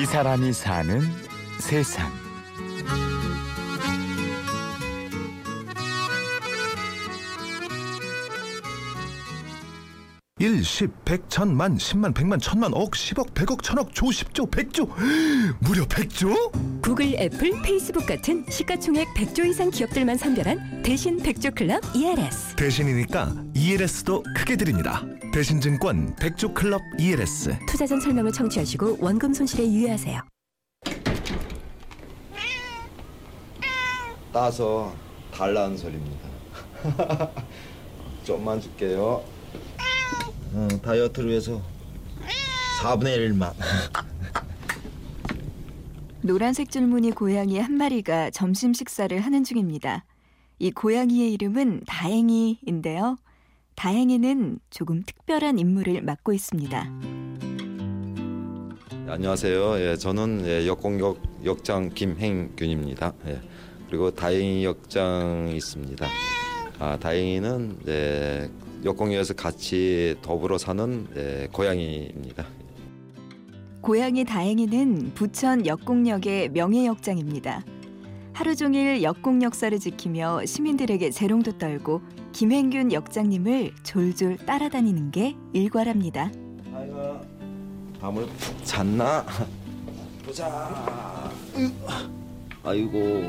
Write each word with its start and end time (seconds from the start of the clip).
이 0.00 0.06
사람이 0.06 0.52
사는 0.52 1.00
세상. 1.58 2.08
일, 10.38 10.62
십, 10.62 10.92
백, 11.04 11.28
천, 11.28 11.56
만, 11.56 11.76
십만, 11.76 12.14
백만, 12.14 12.38
천만, 12.38 12.72
억, 12.74 12.94
십억, 12.94 13.34
백억, 13.34 13.64
천억, 13.64 13.92
조, 13.92 14.12
십조, 14.12 14.46
백조 14.46 14.88
무려 15.58 15.84
백조? 15.84 16.52
구글, 16.80 17.16
애플, 17.16 17.60
페이스북 17.62 18.06
같은 18.06 18.46
시가총액 18.48 19.08
100조 19.16 19.46
이상 19.46 19.68
기업들만 19.68 20.16
선별한 20.16 20.82
대신 20.82 21.20
100조 21.20 21.56
클럽 21.56 21.82
ELS. 21.96 22.54
대신이니까 22.54 23.34
ELS도 23.52 24.22
크게 24.36 24.54
드립니다 24.54 25.02
대신증권 25.32 26.16
백조 26.16 26.54
클럽 26.54 26.80
ELS 26.98 27.58
투자 27.66 27.86
전 27.86 28.00
설명을 28.00 28.32
청취하시고 28.32 28.98
원금 29.00 29.34
손실에 29.34 29.64
유의하세요. 29.64 30.22
따서 34.32 34.94
달라는 35.32 35.76
소리입니다. 35.76 36.28
좀만 38.24 38.60
줄게요. 38.60 39.22
어, 40.54 40.68
다이어트를 40.82 41.30
위해서 41.30 41.62
4분의 42.82 43.30
1만. 43.30 43.52
노란색 46.22 46.70
줄무늬 46.70 47.12
고양이 47.12 47.58
한 47.58 47.74
마리가 47.74 48.30
점심 48.30 48.72
식사를 48.72 49.18
하는 49.20 49.44
중입니다. 49.44 50.04
이 50.58 50.70
고양이의 50.70 51.32
이름은 51.34 51.82
다행이인데요. 51.86 53.18
다행이는 53.78 54.58
조금 54.70 55.04
특별한 55.06 55.60
임무를 55.60 56.02
맡고 56.02 56.32
있습니다. 56.32 56.90
안녕하세요. 59.06 59.78
예, 59.78 59.96
저는 59.96 60.42
예, 60.46 60.66
역공역 60.66 61.44
역장 61.44 61.90
김행균입니다. 61.90 63.12
예, 63.28 63.40
그리고 63.88 64.10
다행이 64.10 64.64
역장이 64.64 65.54
있습니다. 65.54 66.08
아, 66.80 66.98
다행이는 66.98 67.78
예, 67.86 68.50
역공역에서 68.84 69.34
같이 69.34 70.16
더불어 70.22 70.58
사는 70.58 71.06
예, 71.16 71.46
고양이입니다. 71.52 72.46
고양이 73.80 74.24
다행이는 74.24 75.12
부천 75.14 75.64
역공역의 75.66 76.48
명예역장입니다. 76.48 77.62
하루 78.38 78.54
종일 78.54 79.02
역공 79.02 79.42
역사를 79.42 79.76
지키며 79.76 80.46
시민들에게 80.46 81.10
재롱도 81.10 81.58
떨고 81.58 82.02
김행균 82.30 82.92
역장님을 82.92 83.72
졸졸 83.82 84.36
따라다니는 84.36 85.10
게 85.10 85.34
일과랍니다. 85.52 86.30
아이가 86.72 87.20
밤을 88.00 88.28
잤나? 88.62 89.26
보자. 90.24 91.32
으, 91.56 91.68
아이고 92.62 93.24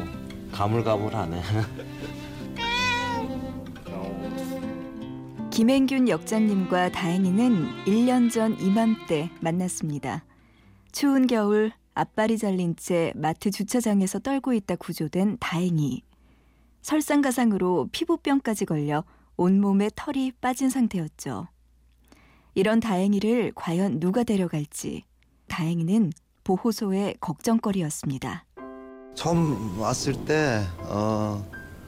가물가물하네. 0.51 1.41
김행균 5.49 6.07
역장님과 6.07 6.91
다행이는 6.91 7.85
1년 7.85 8.31
전 8.31 8.61
이맘때 8.61 9.31
만났습니다. 9.41 10.23
추운 10.91 11.25
겨울 11.25 11.71
앞발이 12.00 12.38
잘린 12.38 12.78
채 12.78 13.11
마트 13.14 13.52
주차장에서 13.52 14.19
떨고 14.19 14.53
있다 14.53 14.78
구조된 14.78 15.36
다행이. 15.42 16.02
설상가상으로 16.81 17.89
피부병까지 17.91 18.66
걸려 18.66 19.03
온몸에 19.36 19.89
털이 19.95 20.31
빠진 20.39 20.69
상태였죠. 20.69 21.47
이런 22.56 22.80
다행이를 22.80 23.52
과연 23.53 24.00
누가 24.00 24.23
데려갈지 24.23 25.03
다행이는 25.50 26.11
보호소의 26.45 27.17
걱정거리였습니다. 27.19 28.45
처음 29.13 29.78
왔을 29.79 30.13
때 30.23 30.63
어, 30.84 31.46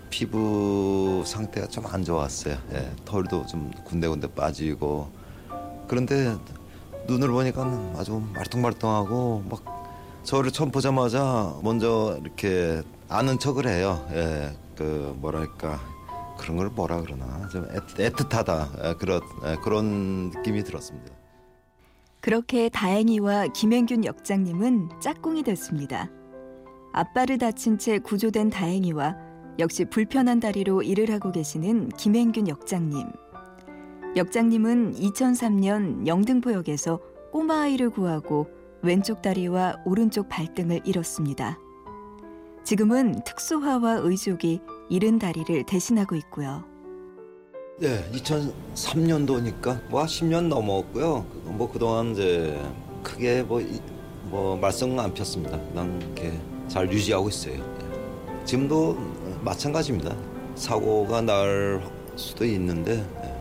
피부 0.10 1.24
상태가 1.26 1.68
좀 1.68 1.86
안 1.86 2.04
좋았어요. 2.04 2.58
예, 2.74 2.92
털도 3.06 3.46
좀 3.48 3.72
군데군데 3.86 4.34
빠지고 4.34 5.10
그런데 5.88 6.36
눈을 7.08 7.30
보니까 7.30 7.64
아주 7.98 8.22
말똥말똥하고 8.34 9.46
막 9.50 9.81
저를 10.24 10.52
처음 10.52 10.72
보자마자 10.72 11.56
먼저 11.64 12.18
이렇게 12.22 12.84
아는 13.10 13.40
척을 13.40 13.68
해요. 13.68 14.06
예, 14.12 14.56
그 14.78 15.16
뭐랄까 15.20 15.80
그런 16.38 16.58
걸 16.58 16.70
뭐라 16.70 17.02
그러나 17.02 17.48
좀 17.50 17.68
애틋, 17.68 18.12
애틋하다 18.12 18.86
예, 18.86 18.94
그런 18.96 19.22
예, 19.46 19.56
그런 19.64 20.30
느낌이 20.30 20.64
들었습니다. 20.64 21.12
그렇게 22.20 22.70
다행이와 22.70 23.48
김행균 23.48 24.06
역장님은 24.06 24.90
짝꿍이 25.00 25.44
됐습니다. 25.44 26.10
앞발을 26.94 27.40
다친 27.40 27.80
채 27.80 27.98
구조된 27.98 28.52
다행이와 28.52 29.16
역시 29.60 29.86
불편한 29.86 30.40
다리로 30.40 30.84
일을 30.84 31.12
하고 31.12 31.32
계시는 31.32 31.90
김행균 31.90 32.48
역장님. 32.48 33.08
역장님은 34.16 34.94
2003년 34.94 36.06
영등포역에서 36.06 37.00
꼬마 37.32 37.62
아이를 37.62 37.90
구하고 37.90 38.48
왼쪽 38.84 39.22
다리와 39.22 39.78
오른쪽 39.86 40.28
발등을 40.30 40.82
잃었습니다. 40.86 41.58
지금은 42.64 43.24
특수화와 43.24 43.94
의족이 44.02 44.62
잃은 44.90 45.20
다리를 45.20 45.66
대신하고 45.66 46.16
있고요. 46.16 46.64
네, 47.80 48.04
2003년도니까 48.12 49.90
뭐 49.90 50.04
10년 50.04 50.48
넘었고요. 50.48 51.26
뭐 51.46 51.72
그동안 51.72 52.12
이제 52.12 52.60
크게 53.04 53.44
뭐, 53.44 53.60
이- 53.62 53.80
뭐 54.26 54.56
말썽 54.58 54.98
안 55.00 55.14
폈습니다. 55.14 55.60
그냥 55.70 56.00
이렇게 56.02 56.40
잘 56.68 56.92
유지하고 56.92 57.30
있어요. 57.30 57.56
예. 57.56 58.46
지금도 58.46 58.98
마찬가지입니다. 59.42 60.16
사고가 60.56 61.22
날 61.22 61.82
수도 62.16 62.46
있는데 62.46 63.04
예. 63.24 63.36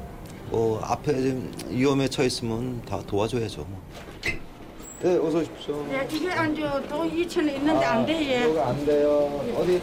뭐 0.51 0.81
앞에 0.81 1.13
좀 1.23 1.53
위험에 1.69 2.09
처했으면 2.09 2.83
다 2.83 3.01
도와줘야죠. 3.07 3.67
뭐. 5.01 5.11
네, 5.11 5.17
어서 5.19 5.39
오십시오. 5.39 5.87
예, 5.93 6.07
이게 6.11 6.31
안줘 6.31 6.83
또 6.89 7.05
2천 7.05 7.39
원 7.39 7.49
있는데 7.49 7.85
안 7.85 8.07
돼. 8.07 8.13
예. 8.45 8.51
이거 8.51 8.63
안 8.65 8.85
돼요. 8.85 9.45
어디? 9.57 9.81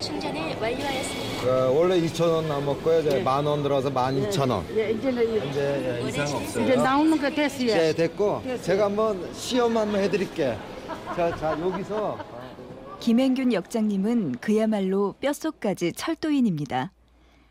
충전을 0.00 0.40
완료하였습니다. 0.60 1.70
원래 1.70 2.00
2천 2.02 2.28
원 2.32 2.48
남았고요. 2.48 3.00
이제 3.00 3.20
만 3.22 3.44
원 3.46 3.62
들어서 3.62 3.90
만 3.90 4.14
2천 4.14 4.50
원. 4.50 4.64
예, 4.76 4.90
이제는 4.92 5.48
이제 5.48 6.02
이상 6.06 6.36
없어요. 6.36 6.64
이제 6.64 6.76
나오는 6.76 7.20
거 7.20 7.30
됐어요. 7.30 7.66
네, 7.66 7.92
됐고 7.92 8.42
제가 8.62 8.84
한번 8.86 9.28
시험 9.34 9.76
한번 9.76 10.00
해드릴게. 10.02 10.56
자, 11.16 11.34
자 11.36 11.58
여기서 11.60 12.18
김행균 13.00 13.52
역장님은 13.52 14.36
그야말로 14.40 15.14
뼛속까지 15.20 15.92
철도인입니다. 15.94 16.92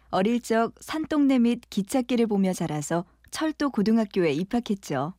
어릴 0.09 0.39
적 0.41 0.71
산동네 0.79 1.39
및 1.39 1.61
기찻길을 1.69 2.27
보며 2.27 2.53
자라서 2.53 3.03
철도 3.29 3.69
고등학교에 3.71 4.31
입학했죠. 4.31 5.13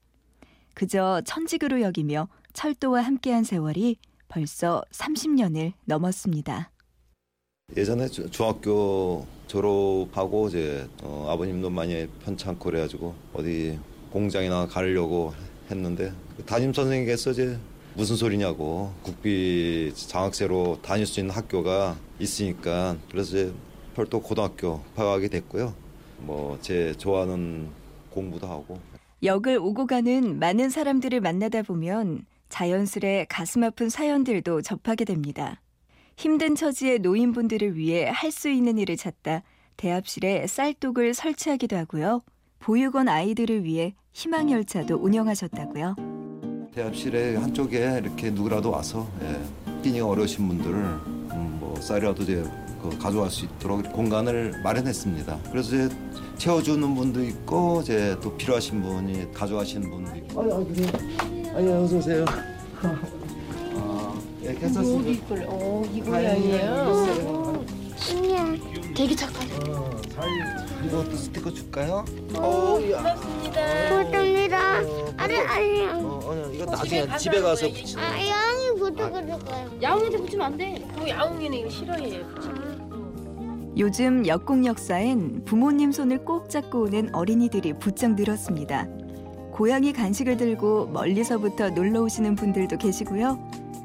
그저 0.83 1.21
천직으로 1.25 1.81
여기며 1.81 2.28
철도와 2.53 3.00
함께한 3.03 3.43
세월이 3.43 3.97
벌써 4.28 4.81
30년을 4.93 5.72
넘었습니다. 5.87 6.71
예전에 7.77 8.06
주- 8.06 8.31
중학교 8.31 9.27
졸업하고 9.49 10.47
이제 10.47 10.88
어, 11.03 11.27
아버님도 11.31 11.69
많이 11.71 12.06
편찮고 12.25 12.61
그래가지고 12.71 13.12
어디 13.34 13.77
공장이나 14.12 14.69
가려고 14.69 15.34
했는데 15.69 16.12
그 16.37 16.44
담임 16.44 16.72
선생님께서 16.72 17.33
이제 17.33 17.59
무슨 17.94 18.15
소리냐고 18.15 18.93
국비 19.03 19.93
장학생으로 19.97 20.78
다닐 20.81 21.06
수 21.06 21.19
있는 21.19 21.34
학교가 21.34 21.97
있으니까 22.21 22.97
그래서 23.11 23.37
이제 23.37 23.53
별도 23.97 24.22
고등학교 24.22 24.81
파악하게 24.94 25.27
됐고요. 25.27 25.75
뭐 26.19 26.56
제 26.62 26.94
좋아하는 26.97 27.69
공부도 28.11 28.47
하고 28.47 28.79
역을 29.23 29.59
오고 29.59 29.87
가는 29.87 30.38
많은 30.38 30.70
사람들을 30.70 31.20
만나다 31.20 31.62
보면 31.62 32.25
자연스레 32.49 33.26
가슴 33.29 33.65
아픈 33.65 33.88
사연들도 33.88 34.62
접하게 34.62 35.05
됩니다. 35.05 35.61
힘든 36.17 36.55
처지의 36.55 37.00
노인분들을 37.00 37.76
위해 37.76 38.09
할 38.12 38.31
수 38.32 38.49
있는 38.49 38.79
일을 38.79 38.97
찾다 38.97 39.43
대합실에 39.76 40.47
쌀독을 40.47 41.15
설치하기도 41.15 41.76
하고요. 41.76 42.23
보육원 42.61 43.09
아이들을 43.09 43.65
위해 43.65 43.94
희망열차도 44.12 44.97
운영하셨다고요. 44.97 45.94
대합실에 46.75 47.37
한쪽에 47.37 48.00
이렇게 48.03 48.31
누구라도 48.31 48.70
와서 48.70 49.09
예, 49.23 49.82
끼니가 49.82 50.06
어려우신 50.06 50.47
분들을 50.49 50.75
음, 50.75 51.18
뭐 51.35 51.75
쌀이라도 51.81 52.23
이제 52.23 52.45
그 52.83 52.97
가져갈 52.99 53.31
수 53.31 53.45
있도록 53.45 53.93
공간을 53.93 54.61
마련했습니다. 54.63 55.39
그래서 55.51 55.75
이제 55.77 55.89
채워주는 56.39 56.95
분도 56.95 57.23
있고 57.25 57.81
이제 57.83 58.17
또 58.23 58.37
필요하신 58.37 58.83
분이 58.83 59.33
가져가시는 59.33 59.91
분도 59.91 60.17
있고. 60.17 60.41
아니, 60.43 60.53
아니, 60.53 61.51
아니 61.51 61.73
어서 61.73 61.97
오세요. 61.97 62.25
아, 62.83 64.15
예, 64.43 64.55
괜찮습니다. 64.55 65.11
이걸 65.11 65.47
어, 65.49 65.83
이 65.93 66.01
다행이에요. 66.03 66.75
고양이에요. 66.85 67.65
신기해. 67.97 68.95
되게 68.95 69.15
착하네. 69.17 69.55
어, 69.71 69.91
잘 70.15 70.29
이것도 70.87 71.17
스티커 71.17 71.53
줄까요? 71.53 72.05
어, 72.35 72.79
야. 72.93 73.03
고맙습니다. 73.89 74.77
아니 75.17 75.37
아니 75.37 75.87
어, 75.87 76.21
어, 76.25 76.51
이거 76.53 76.65
나중에 76.65 77.17
집에 77.17 77.41
가서 77.41 77.69
붙이. 77.69 77.97
야옹이한테 79.82 80.19
붙이면 80.19 80.46
안 80.46 80.56
돼. 80.56 80.87
그 80.99 81.08
야옹이는 81.08 81.58
이거 81.58 81.69
싫어해. 81.69 82.23
요즘 83.76 84.26
역공 84.26 84.67
역사엔 84.67 85.44
부모님 85.44 85.93
손을 85.93 86.25
꼭 86.25 86.50
잡고 86.50 86.82
오는 86.85 87.14
어린이들이 87.14 87.75
부쩍 87.75 88.14
늘었습니다. 88.14 88.88
고양이 89.52 89.93
간식을 89.93 90.37
들고 90.37 90.87
멀리서부터 90.87 91.70
놀러 91.70 92.02
오시는 92.02 92.35
분들도 92.35 92.79
계시고요. 92.79 93.38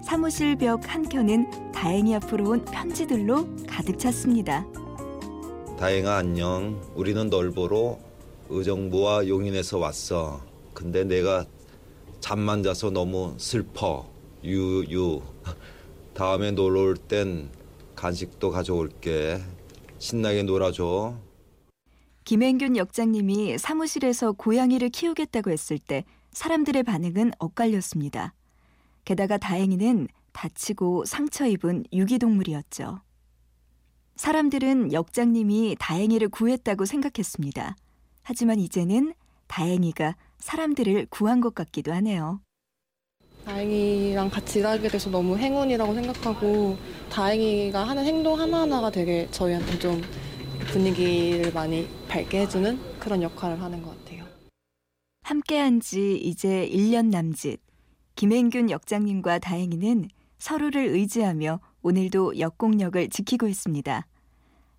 사무실 0.03 0.55
벽 0.55 0.81
한켠은 0.93 1.71
다행히 1.71 2.15
앞으로 2.15 2.49
온 2.49 2.65
편지들로 2.65 3.47
가득 3.67 3.99
찼습니다. 3.99 4.65
다행아 5.77 6.17
안녕. 6.17 6.79
우리는 6.95 7.29
널 7.29 7.51
보러 7.51 7.97
의정부와 8.49 9.27
용인에서 9.27 9.79
왔어. 9.79 10.41
근데 10.73 11.03
내가 11.03 11.45
잠만 12.19 12.63
자서 12.63 12.89
너무 12.89 13.33
슬퍼. 13.37 14.12
유유. 14.43 15.21
다음에 16.13 16.51
놀러 16.51 16.81
올 16.81 16.95
땐 16.97 17.49
간식도 17.95 18.51
가져올게. 18.51 19.41
신나게 19.99 20.43
놀아줘. 20.43 21.17
김행균 22.25 22.77
역장님이 22.77 23.57
사무실에서 23.57 24.33
고양이를 24.33 24.89
키우겠다고 24.89 25.51
했을 25.51 25.77
때 25.79 26.03
사람들의 26.31 26.83
반응은 26.83 27.31
엇갈렸습니다. 27.39 28.33
게다가 29.05 29.37
다행히는 29.37 30.07
다치고 30.31 31.05
상처 31.05 31.45
입은 31.47 31.85
유기동물이었죠. 31.93 33.01
사람들은 34.15 34.93
역장님이 34.93 35.75
다행이를 35.79 36.29
구했다고 36.29 36.85
생각했습니다. 36.85 37.75
하지만 38.23 38.59
이제는 38.59 39.13
다행이가 39.47 40.15
사람들을 40.39 41.07
구한 41.09 41.41
것 41.41 41.53
같기도 41.55 41.93
하네요. 41.93 42.39
다행이랑 43.45 44.29
같이 44.29 44.59
일하게 44.59 44.87
돼서 44.87 45.09
너무 45.09 45.37
행운이라고 45.37 45.93
생각하고 45.93 46.77
다행이가 47.09 47.83
하는 47.83 48.05
행동 48.05 48.39
하나하나가 48.39 48.89
되게 48.89 49.27
저희한테 49.31 49.79
좀 49.79 50.01
분위기를 50.71 51.51
많이 51.53 51.87
밝게 52.07 52.41
해주는 52.41 52.79
그런 52.99 53.21
역할을 53.21 53.61
하는 53.61 53.81
것 53.81 53.97
같아요. 53.99 54.23
함께한 55.23 55.79
지 55.79 56.17
이제 56.17 56.69
1년 56.71 57.09
남짓. 57.09 57.59
김행균 58.15 58.69
역장님과 58.69 59.39
다행이는 59.39 60.07
서로를 60.37 60.87
의지하며 60.87 61.59
오늘도 61.81 62.39
역공력을 62.39 63.09
지키고 63.09 63.47
있습니다. 63.47 64.05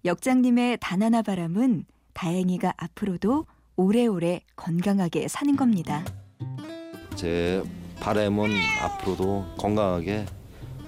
역장님의 0.05 0.79
단 0.81 1.03
하나 1.03 1.23
바람은 1.23 1.85
다행이가 2.13 2.75
앞으로도 2.77 3.47
오래오래 3.77 4.41
건강하게 4.57 5.29
사는 5.29 5.57
겁니다. 5.57 6.05
제 7.17 7.63
바람은 8.01 8.51
앞으로도 8.83 9.47
건강하게 9.59 10.27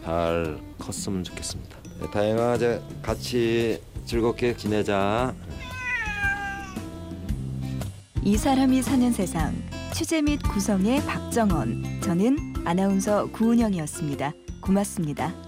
잘 0.04 0.58
컸으면 0.78 1.24
좋겠습니다. 1.24 1.76
네, 2.00 2.10
다행아 2.10 2.56
이제 2.56 2.82
같이 3.02 3.80
즐겁게 4.04 4.56
지내자. 4.56 5.34
이 8.22 8.36
사람이 8.36 8.82
사는 8.82 9.12
세상 9.12 9.54
취재 9.92 10.20
및 10.20 10.40
구성의 10.42 11.04
박정원 11.06 12.00
저는 12.02 12.54
아나운서 12.64 13.30
구은영이었습니다. 13.30 14.32
고맙습니다. 14.60 15.45